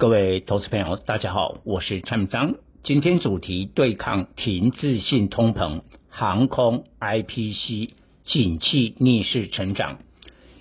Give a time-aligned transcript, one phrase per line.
[0.00, 2.54] 各位投资朋友，大家好，我是蔡明彰。
[2.82, 7.90] 今天主题对抗停滞性通膨，航空 IPC
[8.24, 9.98] 景气逆势成长，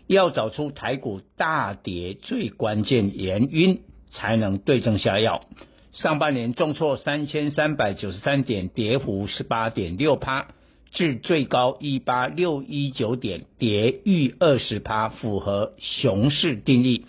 [0.07, 5.45] 要找出台股大跌最关键原因，才能对症下药。
[5.93, 10.47] 上半年重挫三千三百九十三点，跌幅十八点六趴，
[10.91, 17.05] 至最高一八六一九点，跌逾二十趴，符合熊市定义。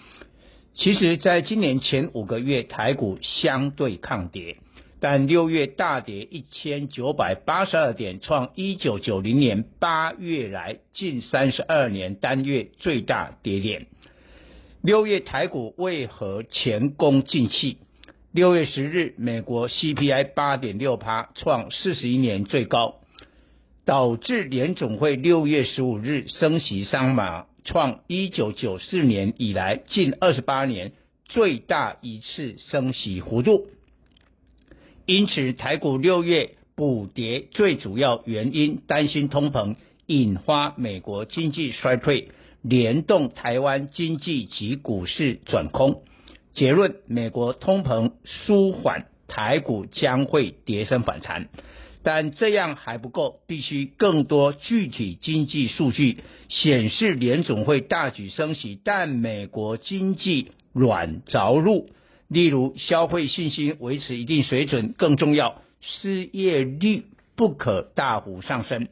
[0.83, 4.57] 其实，在今年前五个月，台股相对抗跌，
[4.99, 13.89] 但六月大跌一千九百八十二点，创一九九零年八月来近三十二年单月最大跌点。
[14.81, 17.77] 六月台股为何前功尽弃？
[18.33, 23.01] 六月十日，美国 CPI 八点六趴，创四十一年最高，
[23.85, 27.45] 导致联总会六月十五日升息三码。
[27.65, 30.93] 创一九九四年以来近二十八年
[31.25, 33.69] 最大一次升息幅度，
[35.07, 42.31] 因此台股六月补跌最主要原因担心通膨引发美国经济衰退，
[42.63, 46.03] 联动台湾经济及股市转空。
[46.53, 51.49] 结论：美国通膨舒缓，台股将会跌升反弹。
[52.03, 61.91] 但这样还不够，必须更多具体经济数据显示联总会大举升息，但美国经济软着陆，
[62.29, 67.05] 例如消费信心维持一定水准，更重要，失业率
[67.37, 68.89] 不可大幅上升。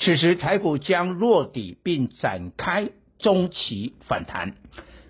[0.00, 4.54] 此时台股将落底并展开中期反弹。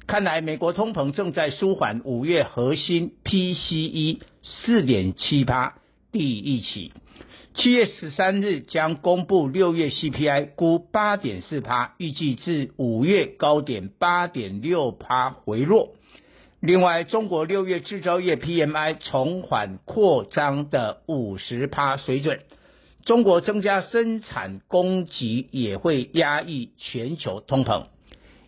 [0.07, 5.75] 看来美国通膨正在舒缓，五月核心 PCE 四点七八，
[6.11, 6.93] 第一起。
[7.59, 15.95] 七月十三日将公布六月 CPI，估八点四趴，预计至五月高点八点六趴回落。
[16.61, 22.43] 另外，中国六月制造业 PMI 重返扩张的五十趴水准，
[23.05, 27.87] 中国增加生产供给也会压抑全球通膨，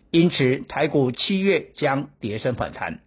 [0.09, 3.01] 因此台股七月将跌升反弹。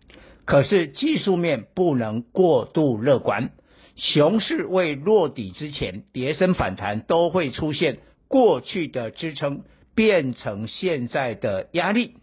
[0.44, 3.52] 可是技术面不能过度乐观。
[3.96, 9.62] 熊市未落底之前，跌升反弹都会出现过去的支撑
[9.94, 12.16] 变成现在的压力，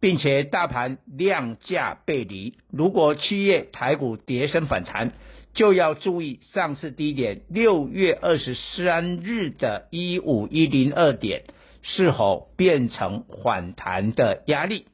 [0.00, 2.54] 并且大盘量价背离。
[2.70, 5.12] 如果七月台股跌升反弹，
[5.54, 11.44] 就要注意上次低点六月二十三日的一五一零二点
[11.80, 14.86] 是否变成反弹的压力。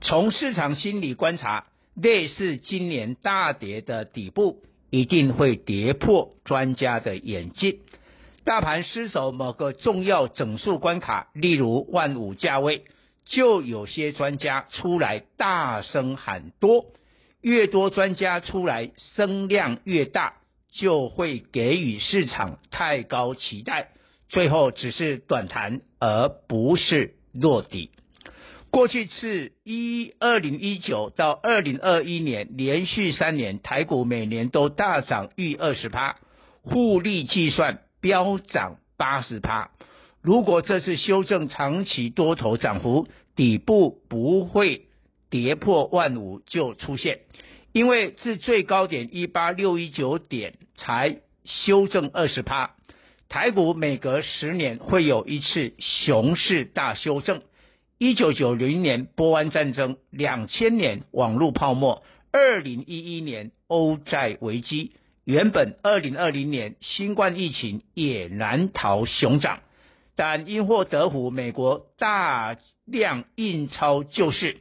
[0.00, 4.64] 从市场心理观察，类似今年大跌的底部。
[4.90, 7.78] 一定会跌破专家的眼镜，
[8.44, 12.84] 大盘失守某个重要整数关卡，例如万五价位，
[13.24, 16.86] 就有些专家出来大声喊多，
[17.40, 20.34] 越多专家出来声量越大，
[20.72, 23.90] 就会给予市场太高期待，
[24.28, 27.90] 最后只是短弹而不是落底。
[28.70, 36.16] 过去是一二零一九到二零二一年连续三年台股每年都大涨逾二十趴，
[36.64, 39.70] 复利计算飙涨八十趴。
[40.22, 44.86] 如果这次修正长期多头涨幅底部不会
[45.30, 47.20] 跌破万五就出现，
[47.72, 52.76] 因为自最高点一八六一九点才修正二十趴。
[53.28, 57.42] 台股每隔十年会有一次熊市大修正。
[58.02, 62.02] 一九九零年波湾战争，两千年网络泡沫，
[62.32, 64.92] 二零一一年欧债危机，
[65.26, 69.60] 原本二零二零年新冠疫情也难逃熊掌，
[70.16, 72.56] 但因祸得福，美国大
[72.86, 74.56] 量印钞救市，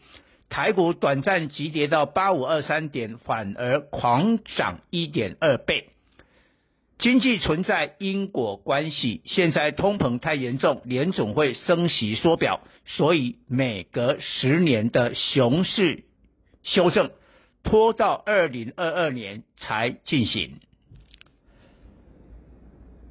[0.49, 5.87] 台股短暂急跌到八五二三点，反而狂涨一点二倍。
[6.99, 16.03] 经济存在因果关系，现在通膨太严重，联总会升息缩表，所以每隔十年的熊市
[16.61, 17.11] 修正
[17.63, 20.59] 拖到二零二二年才进行。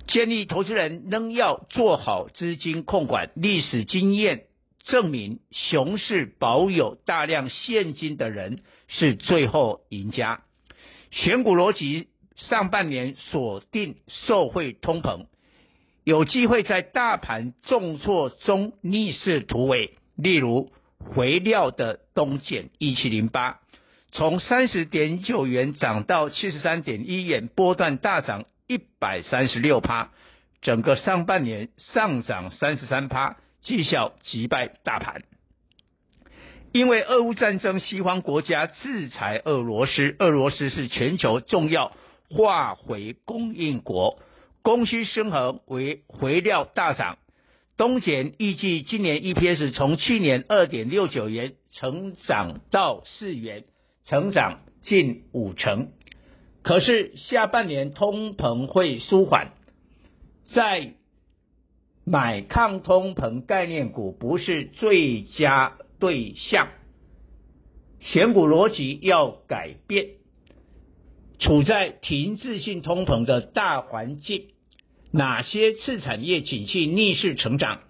[0.06, 4.44] 建议投资人仍要做好资金控管，历史经验
[4.84, 10.42] 证明，熊市保有大量现金的人是最后赢家。
[11.10, 12.08] 选股逻辑。
[12.38, 15.26] 上半年锁定受惠通膨，
[16.04, 19.98] 有机会在大盘重挫中逆势突围。
[20.16, 20.72] 例如，
[21.14, 23.58] 肥料的东碱一七零八，
[24.12, 30.10] 从三十点九元涨到七十三点一元，波段大涨一百三十六趴，
[30.62, 35.22] 整个上半年上涨三十三趴，绩效击败大盘。
[36.70, 41.92] 因为俄乌战争，西方国家制裁俄罗斯，俄罗斯是全球重要
[42.30, 44.18] 化回供应国，
[44.62, 47.18] 供需失衡为肥料大涨。
[47.76, 53.64] 东碱预计今年 EPS 从去年二点六九元成长到四元，
[54.04, 55.92] 成长近五成。
[56.62, 59.52] 可是下半年通膨会舒缓，
[60.52, 60.94] 在
[62.04, 66.68] 买抗通膨概念股不是最佳对象，
[68.00, 70.08] 选股逻辑要改变。
[71.38, 74.48] 处在停滞性通膨的大环境，
[75.12, 77.80] 哪些次产业景气逆势成长？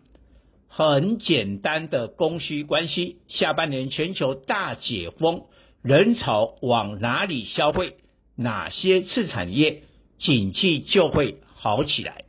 [0.69, 3.17] 很简单的供需关系。
[3.27, 5.45] 下半年全球大解封，
[5.83, 7.95] 人潮往哪里消费？
[8.37, 9.83] 哪些次产业
[10.19, 12.25] 景气就会好起来？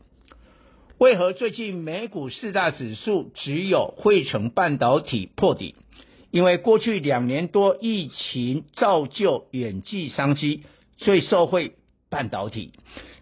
[0.97, 5.75] 为何最近美股四大指数只有费城半导体破底？
[6.31, 10.63] 因为过去两年多疫情造就远距商机，
[10.99, 11.73] 最受惠
[12.09, 12.73] 半导体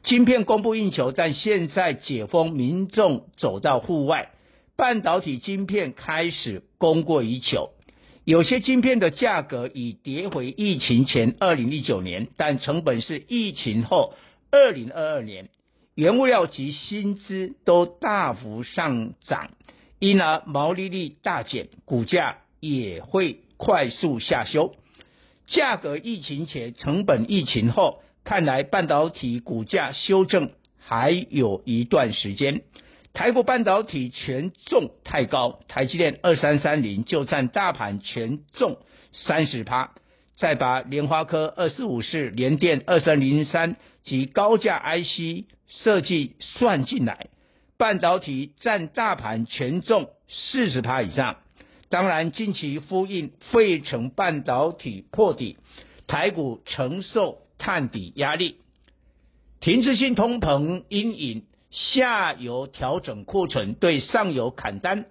[0.03, 4.31] 晶片供不应求，但现在解封，民众走到户外，
[4.75, 7.69] 半导体晶片开始供过于求。
[8.23, 14.13] 有些晶片的价格已跌回疫情前二零一九年，但成本是疫情后
[14.51, 15.49] 二零二二年，
[15.93, 19.51] 原物料及薪资都大幅上涨，
[19.99, 24.73] 因而毛利率大减，股价也会快速下修。
[25.47, 32.61] 价格疫情前，成本疫情后，看来半导体股价修正还有一段时间。
[33.13, 38.77] 台股半导体权重太高，台积电二三三零就占大盘权重
[39.11, 39.95] 三十趴，
[40.35, 47.27] 再把联发科二四五四、联电二三零三及高价 IC 设计算进来，
[47.77, 51.37] 半导体占大盘权重四十趴以上。
[51.89, 55.57] 当然，近期呼应费城半导体破底，
[56.07, 58.57] 台股承受探底压力，
[59.59, 61.43] 停滞性通膨阴影。
[61.69, 65.05] 下游调整库存，对上游砍单，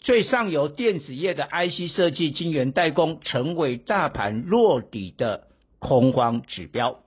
[0.00, 5.46] 最上游电子业的 IC 设计晶圆代工成为大盘落底的
[5.78, 6.98] 空方指标。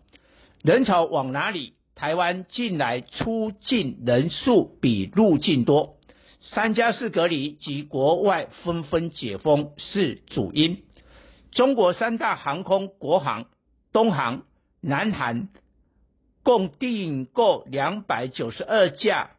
[0.63, 1.73] 人潮往哪里？
[1.95, 5.96] 台湾近来出境人数比入境多，
[6.39, 10.83] 三加四隔离及国外纷纷解封是主因。
[11.51, 13.45] 中国三大航空国航、
[13.91, 14.43] 东航、
[14.81, 15.47] 南航。
[16.43, 19.31] 共订购两百九十二架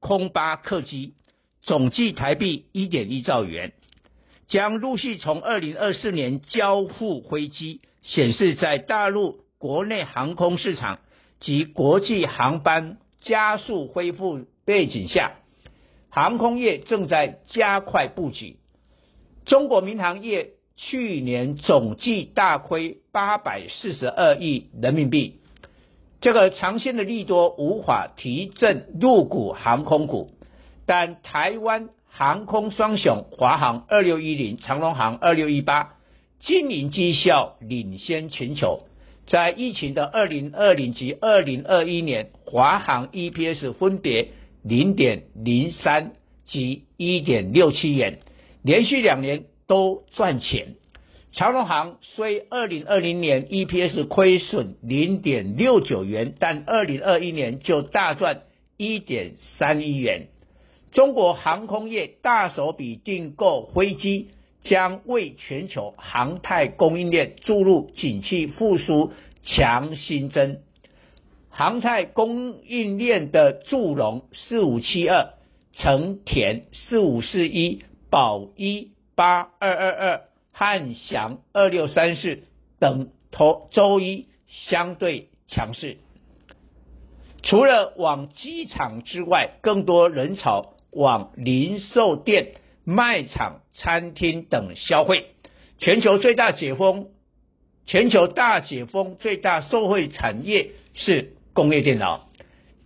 [0.00, 1.12] 空巴客机，
[1.60, 3.74] 总计台币一点一兆元，
[4.48, 11.00] 将陆续从二零二四年交付飞机，显示在大陆国内航空市场
[11.38, 15.34] 及国际航班加速恢复背景下，
[16.14, 18.58] 航空业正在加快布局。
[19.46, 25.40] 中国民航业去年总计大亏八百四十二亿人民币。
[26.20, 30.30] 这个长线的利多无法提振入股航空股，
[30.86, 35.96] 但台湾航空双雄华航二六一零、长荣航二六一八
[36.38, 38.84] 经营绩效领先全球，
[39.26, 44.28] 在疫情的二零二零及二零二一年，华航 EPS 分别
[44.64, 46.12] 零点零三
[46.46, 48.20] 及一点六七元，
[48.62, 50.76] 连续两年都赚钱。
[51.32, 58.42] 长荣行虽二零二零年 EPS 亏损零点六九元，但二零二一年就大赚
[58.78, 60.28] 一点三亿元。
[60.92, 64.28] 中国航空业大手笔订购飞机，
[64.62, 69.12] 将为全球航太供应链注入景气复苏
[69.42, 70.62] 强心针。
[71.56, 75.34] 航太供应链的祝融四五七二、
[75.72, 80.20] 成田四五四一、宝一八二二二。
[80.52, 82.44] 汉翔二六三四
[82.78, 85.98] 等头周一相对强势，
[87.42, 95.26] 除了往机场之外，更多人潮往零售店、卖场、餐厅等消费。
[95.78, 97.08] 全球最大解封，
[97.84, 102.28] 全球大解封最大受惠产业是工业电脑。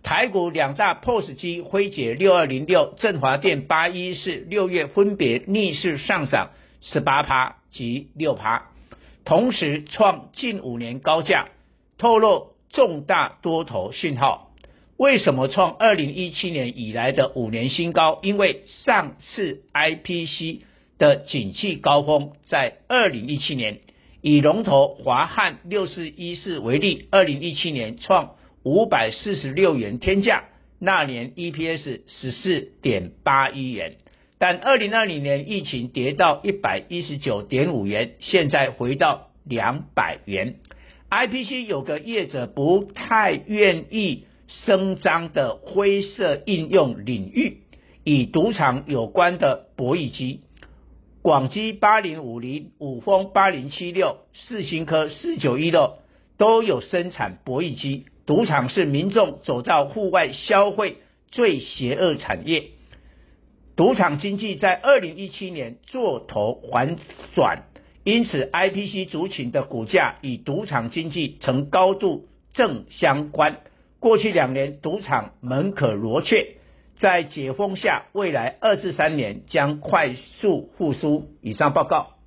[0.01, 7.57] 台股两大 POS 机辉捷六二零六、振华电八一四，六月分别逆势上涨十八趴。
[7.71, 8.71] 及六趴，
[9.25, 11.49] 同时创近五年高价，
[11.99, 14.51] 透露重大多头讯号。
[14.97, 18.17] 为什么创二零一七年以来的五年新高？
[18.23, 20.61] 因为上次 IPC
[20.97, 23.81] 的景气高峰在二零一七年，
[24.21, 28.31] 以龙头华汉六四一四为例，二零一七年创
[28.63, 30.45] 五百四十六元天价，
[30.79, 33.95] 那年 EPS 十四点八一元。
[34.37, 40.55] 但二零二零年疫情跌到一百一十九点五元，现在回到两百元。
[41.09, 47.57] IPC 有个业者不太愿意声张的灰色应用领域，
[48.03, 50.41] 与赌场有关的博弈机，
[51.21, 55.97] 广基八零五零、五丰八零七六、四新科四九一六
[56.37, 58.05] 都有生产博弈机。
[58.29, 60.97] 赌场是民众走到户外消费
[61.31, 62.65] 最邪恶产业。
[63.75, 66.97] 赌场经济在二零一七年做头反
[67.33, 67.63] 转，
[68.03, 73.61] 因此 IPC 族群的股价与赌场经济呈高度正相关。
[73.99, 76.57] 过去两年赌场门可罗雀，
[76.99, 81.31] 在解封下，未来二至三年将快速复苏。
[81.41, 82.18] 以上报告。